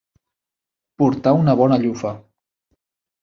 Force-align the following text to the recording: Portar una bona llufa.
Portar 1.01 1.33
una 1.41 1.55
bona 1.61 1.79
llufa. 1.83 2.15